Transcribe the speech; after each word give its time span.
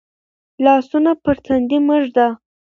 لاسونه 0.63 1.11
پر 1.23 1.35
تندي 1.45 1.77
مه 1.85 1.95
ږده. 2.03 2.27